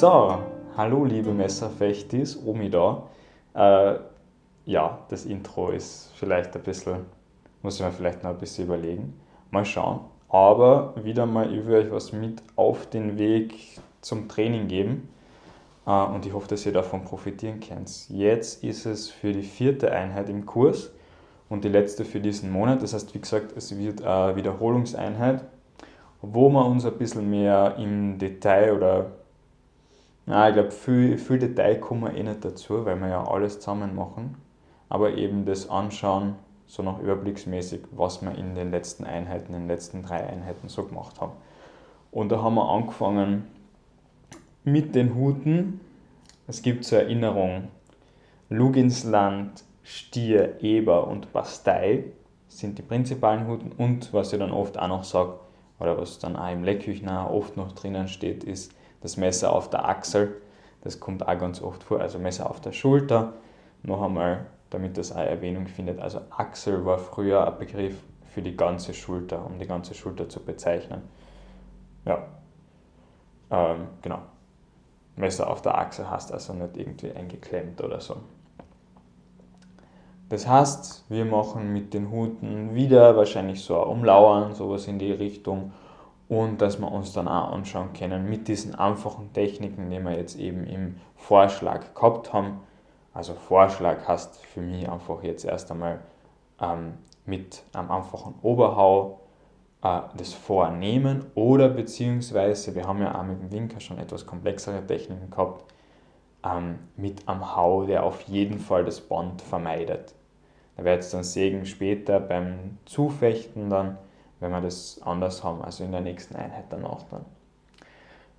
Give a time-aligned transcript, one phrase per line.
[0.00, 0.38] So,
[0.76, 3.02] hallo liebe Messerfechtis, Omi da.
[3.52, 3.98] Äh,
[4.64, 6.98] ja, das Intro ist vielleicht ein bisschen,
[7.62, 9.20] muss ich mir vielleicht noch ein bisschen überlegen.
[9.50, 10.02] Mal schauen.
[10.28, 15.08] Aber wieder mal, ich will euch was mit auf den Weg zum Training geben.
[15.84, 18.08] Äh, und ich hoffe, dass ihr davon profitieren könnt.
[18.08, 20.92] Jetzt ist es für die vierte Einheit im Kurs
[21.48, 22.84] und die letzte für diesen Monat.
[22.84, 25.42] Das heißt, wie gesagt, es wird eine Wiederholungseinheit,
[26.22, 29.17] wo wir uns ein bisschen mehr im Detail oder
[30.28, 33.60] ja, ich glaube, viel, viel Detail kommen wir eh nicht dazu, weil wir ja alles
[33.60, 34.36] zusammen machen.
[34.88, 36.34] Aber eben das anschauen,
[36.66, 40.84] so noch überblicksmäßig, was wir in den letzten Einheiten, in den letzten drei Einheiten so
[40.84, 41.32] gemacht haben.
[42.10, 43.46] Und da haben wir angefangen
[44.64, 45.80] mit den Huten.
[46.46, 47.68] Es gibt zur Erinnerung
[48.50, 52.04] Luginsland, Stier, Eber und Bastei
[52.48, 53.72] sind die prinzipalen Huten.
[53.72, 55.34] Und was ich dann oft auch noch sage,
[55.80, 59.88] oder was dann auch im Leckküchner oft noch drinnen steht, ist das Messer auf der
[59.88, 60.40] Achsel.
[60.82, 62.00] Das kommt auch ganz oft vor.
[62.00, 63.34] Also Messer auf der Schulter.
[63.82, 66.00] Noch einmal, damit das auch Erwähnung findet.
[66.00, 67.96] Also Achsel war früher ein Begriff
[68.26, 71.02] für die ganze Schulter, um die ganze Schulter zu bezeichnen.
[72.04, 72.26] Ja,
[73.50, 74.20] ähm, genau.
[75.16, 78.16] Messer auf der Achse hast also nicht irgendwie eingeklemmt oder so.
[80.28, 85.12] Das heißt, wir machen mit den Huten wieder wahrscheinlich so ein Umlauern, sowas in die
[85.12, 85.72] Richtung
[86.28, 90.38] und dass wir uns dann auch anschauen können mit diesen einfachen Techniken, die wir jetzt
[90.38, 92.60] eben im Vorschlag gehabt haben.
[93.14, 96.00] Also Vorschlag heißt für mich einfach jetzt erst einmal
[96.60, 99.20] ähm, mit einem einfachen Oberhau
[99.82, 104.86] äh, das Vornehmen oder beziehungsweise, wir haben ja auch mit dem Winker schon etwas komplexere
[104.86, 105.64] Techniken gehabt,
[106.44, 110.14] ähm, mit einem Hau, der auf jeden Fall das Band vermeidet.
[110.76, 113.98] Da werdet ihr dann sehen später beim Zufechten dann,
[114.40, 117.24] wenn wir das anders haben, also in der nächsten Einheit danach dann.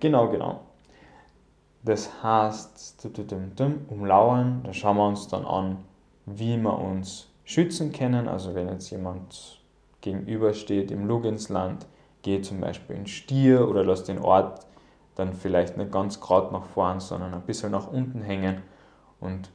[0.00, 0.60] Genau, genau.
[1.84, 3.08] Das heißt,
[3.88, 5.78] umlauern, da schauen wir uns dann an,
[6.26, 8.28] wie wir uns schützen können.
[8.28, 9.60] Also wenn jetzt jemand
[10.00, 11.86] gegenübersteht im Luginsland,
[12.22, 14.66] geht zum Beispiel in Stier oder lässt den Ort
[15.16, 18.62] dann vielleicht nicht ganz gerade nach vorn, sondern ein bisschen nach unten hängen
[19.20, 19.50] und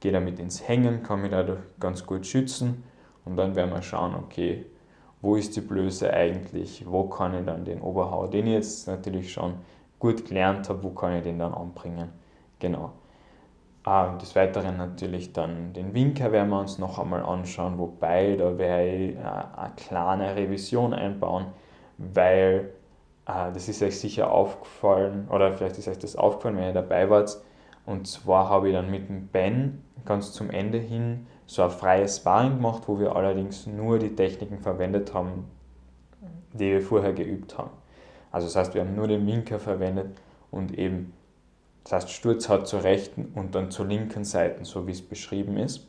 [0.00, 2.82] geht damit ins Hängen, kann mich dadurch ganz gut schützen
[3.24, 4.66] und dann werden wir schauen, okay,
[5.20, 9.32] wo ist die Blöße eigentlich, wo kann ich dann den Oberhau, den ich jetzt natürlich
[9.32, 9.54] schon
[9.98, 12.08] gut gelernt habe, wo kann ich den dann anbringen.
[12.58, 12.92] Genau.
[13.86, 18.58] Ähm, des Weiteren natürlich dann den Winker werden wir uns noch einmal anschauen, wobei da
[18.58, 21.46] werde ich äh, eine kleine Revision einbauen,
[21.96, 22.72] weil
[23.26, 27.08] äh, das ist euch sicher aufgefallen, oder vielleicht ist euch das aufgefallen, wenn ihr dabei
[27.08, 27.40] wart.
[27.90, 32.18] Und zwar habe ich dann mit dem Ben ganz zum Ende hin so ein freies
[32.18, 35.50] Sparring gemacht, wo wir allerdings nur die Techniken verwendet haben,
[36.52, 37.72] die wir vorher geübt haben.
[38.30, 40.16] Also das heißt, wir haben nur den Winker verwendet
[40.52, 41.12] und eben,
[41.82, 45.56] das heißt, Sturz hat zur rechten und dann zur linken Seite, so wie es beschrieben
[45.56, 45.88] ist.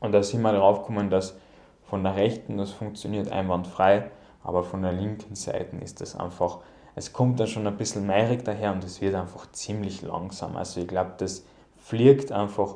[0.00, 1.36] Und da sind wir darauf gekommen, dass
[1.84, 4.10] von der rechten das funktioniert einwandfrei,
[4.42, 6.60] aber von der linken Seite ist das einfach,
[6.98, 10.56] es kommt dann schon ein bisschen meirig daher und es wird einfach ziemlich langsam.
[10.56, 11.44] Also ich glaube, das
[11.76, 12.74] fliegt einfach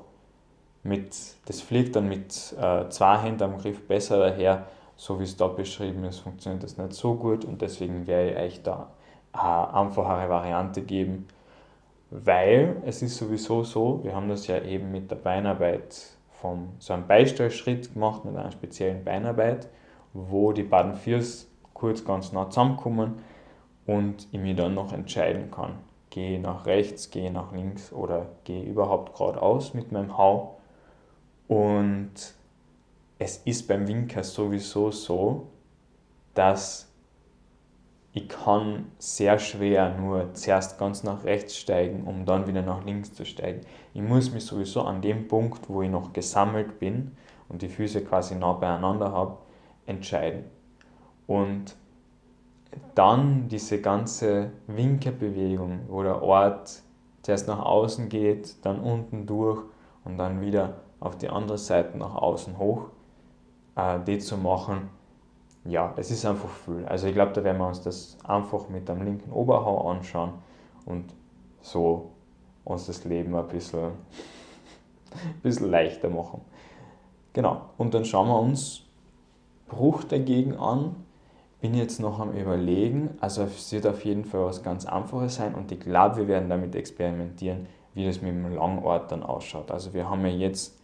[0.84, 1.16] mit,
[1.47, 4.66] das fliegt dann mit äh, zwei Händen am Griff besser daher,
[4.97, 8.37] so wie es da beschrieben ist, funktioniert das nicht so gut und deswegen werde ich
[8.38, 8.91] euch da
[9.32, 11.27] eine einfachere Variante geben,
[12.11, 15.97] weil es ist sowieso so, wir haben das ja eben mit der Beinarbeit
[16.41, 19.69] vom so einem Beistellschritt gemacht, mit einer speziellen Beinarbeit,
[20.12, 23.15] wo die beiden Füße kurz ganz nah zusammenkommen
[23.87, 25.78] und ich mich dann noch entscheiden kann,
[26.10, 30.59] gehe nach rechts, gehe nach links oder gehe überhaupt geradeaus mit meinem Hau
[31.48, 32.12] und
[33.19, 35.48] es ist beim Winker sowieso so,
[36.34, 36.93] dass
[38.15, 43.14] ich kann sehr schwer nur zuerst ganz nach rechts steigen, um dann wieder nach links
[43.14, 43.62] zu steigen.
[43.94, 47.16] Ich muss mich sowieso an dem Punkt, wo ich noch gesammelt bin
[47.49, 49.38] und die Füße quasi nah beieinander habe,
[49.87, 50.44] entscheiden.
[51.26, 51.76] Und
[52.94, 56.82] dann diese ganze Winkerbewegung, wo der Ort
[57.23, 59.62] zuerst nach außen geht, dann unten durch
[60.05, 62.88] und dann wieder auf die andere Seite nach außen hoch,
[63.76, 64.88] äh, die zu machen,
[65.64, 66.85] ja, es ist einfach viel.
[66.87, 70.32] Also ich glaube, da werden wir uns das einfach mit dem linken Oberhau anschauen
[70.87, 71.14] und
[71.61, 72.11] so
[72.64, 76.41] uns das Leben ein bisschen, ein bisschen leichter machen.
[77.32, 78.82] Genau, und dann schauen wir uns
[79.69, 80.96] Bruch dagegen an.
[81.62, 85.55] Bin jetzt noch am Überlegen, also es wird auf jeden Fall was ganz Einfaches sein
[85.55, 89.70] und ich glaube, wir werden damit experimentieren, wie das mit dem Langort dann ausschaut.
[89.70, 90.76] Also wir haben ja jetzt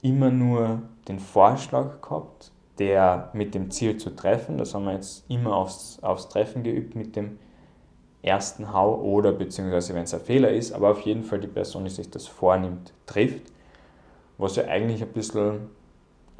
[0.00, 5.28] immer nur den Vorschlag gehabt, der mit dem Ziel zu treffen, das haben wir jetzt
[5.28, 7.40] immer aufs, aufs Treffen geübt mit dem
[8.22, 11.82] ersten Hau oder beziehungsweise wenn es ein Fehler ist, aber auf jeden Fall die Person,
[11.82, 13.50] die sich das vornimmt, trifft,
[14.38, 15.70] was ja eigentlich ein bisschen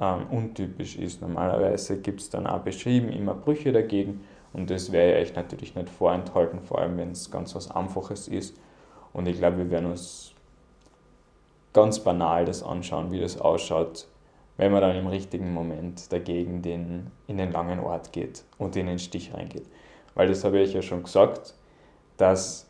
[0.03, 1.23] ähm, untypisch ist.
[1.23, 5.89] Normalerweise gibt es dann auch beschrieben immer Brüche dagegen und das wäre echt natürlich nicht
[5.89, 8.57] vorenthalten, vor allem wenn es ganz was Einfaches ist.
[9.13, 10.35] Und ich glaube, wir werden uns
[11.73, 14.09] ganz banal das anschauen, wie das ausschaut,
[14.57, 18.87] wenn man dann im richtigen Moment dagegen den, in den langen Ort geht und in
[18.87, 19.67] den Stich reingeht.
[20.15, 21.55] Weil das habe ich ja schon gesagt,
[22.17, 22.69] dass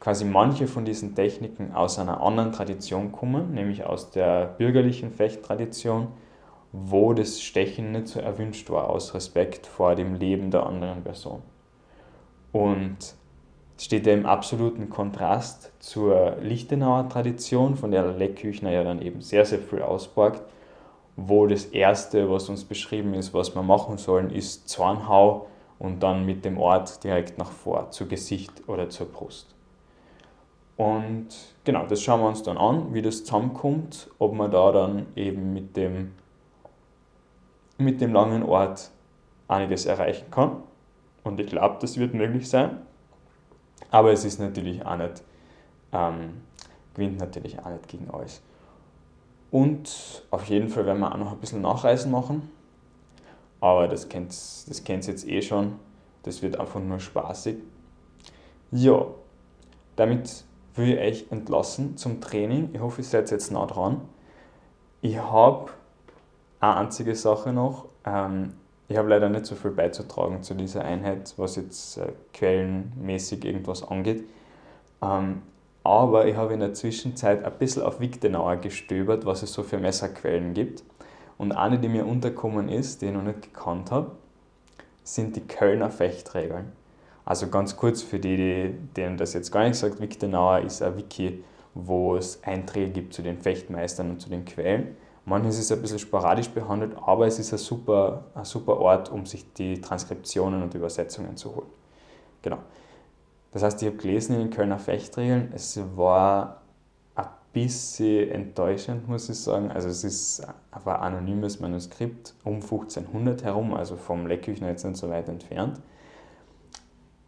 [0.00, 6.08] quasi manche von diesen Techniken aus einer anderen Tradition kommen, nämlich aus der bürgerlichen Fechttradition,
[6.72, 11.42] wo das Stechen nicht so erwünscht war, aus Respekt vor dem Leben der anderen Person.
[12.52, 12.96] Und
[13.78, 19.44] steht ja im absoluten Kontrast zur Lichtenauer Tradition, von der Leckküchner ja dann eben sehr,
[19.44, 20.42] sehr viel ausborgt,
[21.16, 25.46] wo das Erste, was uns beschrieben ist, was wir machen sollen, ist Zornhau
[25.78, 29.54] und dann mit dem Ort direkt nach vor, zu Gesicht oder zur Brust.
[30.76, 31.28] Und
[31.64, 35.52] genau, das schauen wir uns dann an, wie das zusammenkommt, ob man da dann eben
[35.52, 36.12] mit dem,
[37.78, 38.90] mit dem langen Ort
[39.46, 40.62] einiges erreichen kann.
[41.24, 42.78] Und ich glaube, das wird möglich sein.
[43.90, 45.22] Aber es ist natürlich auch nicht,
[45.92, 46.42] ähm,
[46.94, 48.42] gewinnt natürlich auch nicht gegen alles.
[49.50, 52.50] Und auf jeden Fall werden wir auch noch ein bisschen Nachreisen machen.
[53.60, 55.78] Aber das kennt das kennt's jetzt eh schon.
[56.22, 57.56] Das wird einfach nur spaßig.
[58.70, 59.06] Ja,
[59.96, 62.70] damit will ich euch entlassen zum Training.
[62.72, 64.02] Ich hoffe, ihr seid jetzt nah dran.
[65.00, 65.70] Ich habe
[66.60, 67.86] eine einzige Sache noch.
[68.04, 68.54] Ähm,
[68.88, 73.86] ich habe leider nicht so viel beizutragen zu dieser Einheit, was jetzt äh, quellenmäßig irgendwas
[73.86, 74.24] angeht.
[75.02, 75.42] Ähm,
[75.84, 79.78] aber ich habe in der Zwischenzeit ein bisschen auf Wichtenauer gestöbert, was es so für
[79.78, 80.82] Messerquellen gibt.
[81.36, 84.10] Und eine, die mir unterkommen ist, die ich noch nicht gekannt habe,
[85.04, 86.72] sind die Kölner Fechtregeln.
[87.24, 90.96] Also ganz kurz für die, die denen das jetzt gar nicht sagt, Wichtenauer ist ein
[90.96, 91.44] Wiki,
[91.74, 94.96] wo es Einträge gibt zu den Fechtmeistern und zu den Quellen.
[95.28, 99.26] Manches ist ein bisschen sporadisch behandelt, aber es ist ein super, ein super Ort, um
[99.26, 101.68] sich die Transkriptionen und Übersetzungen zu holen.
[102.42, 102.58] Genau.
[103.52, 106.62] Das heißt, ich habe gelesen in den Kölner Fechtregeln, es war
[107.14, 109.70] ein bisschen enttäuschend, muss ich sagen.
[109.70, 115.08] Also es ist ein anonymes Manuskript um 1500 herum, also vom Leckküchner jetzt nicht so
[115.08, 115.80] weit entfernt.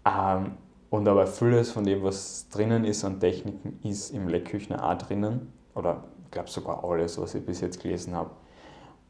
[0.04, 0.52] Ähm,
[0.90, 5.52] und aber vieles von dem, was drinnen ist an Techniken, ist im Leckküchner auch drinnen.
[5.74, 8.30] Oder glaube sogar alles, was ich bis jetzt gelesen habe.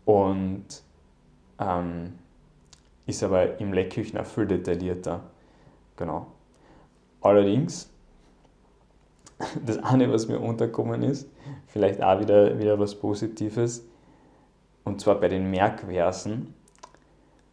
[0.04, 0.82] Und
[1.58, 2.18] ähm,
[3.06, 5.20] ist aber im Leckküchner viel detaillierter.
[5.96, 6.26] Genau.
[7.20, 7.90] Allerdings,
[9.66, 11.28] das eine, was mir unterkommen ist,
[11.66, 13.84] vielleicht auch wieder, wieder was Positives,
[14.84, 16.54] und zwar bei den Merkversen.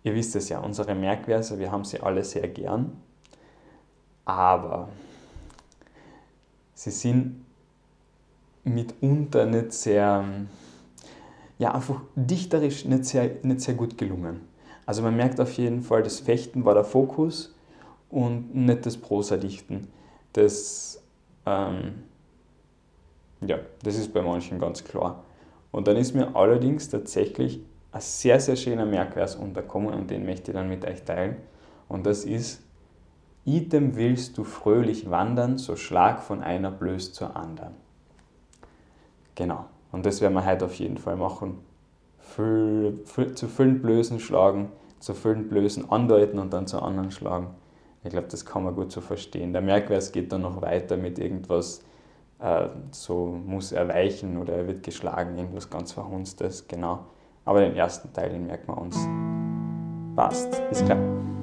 [0.04, 3.02] Ihr wisst es ja, unsere Merkverse, wir haben sie alle sehr gern,
[4.24, 4.88] aber
[6.74, 7.46] sie sind
[8.68, 10.24] mitunter nicht sehr,
[11.58, 14.42] ja, einfach dichterisch nicht sehr, nicht sehr gut gelungen.
[14.86, 17.54] Also man merkt auf jeden Fall, das Fechten war der Fokus
[18.10, 19.88] und nicht das Prosa-Dichten.
[20.34, 21.04] Das,
[21.46, 22.04] ähm,
[23.42, 25.24] ja, das ist bei manchen ganz klar.
[25.72, 27.60] Und dann ist mir allerdings tatsächlich
[27.92, 31.38] ein sehr, sehr schöner Merkvers unterkommen und den möchte ich dann mit euch teilen.
[31.90, 32.62] Und das ist,
[33.46, 37.74] Item willst du fröhlich wandern, so schlag von einer Blöß zur anderen.
[39.38, 39.66] Genau.
[39.92, 41.60] Und das werden wir heute auf jeden Fall machen.
[42.18, 47.52] Füll, füll, zu vielen Blößen schlagen, zu vielen Blößen andeuten und dann zu anderen schlagen.
[48.04, 49.54] Ich glaube, das kann man gut so verstehen.
[49.54, 51.84] Der Merkvers geht dann noch weiter mit irgendwas,
[52.40, 57.06] äh, so muss er weichen oder er wird geschlagen, irgendwas ganz Verhunstes, genau.
[57.46, 58.98] Aber den ersten Teil, den merken wir uns.
[60.16, 60.68] Passt.
[60.70, 61.37] Bis gleich.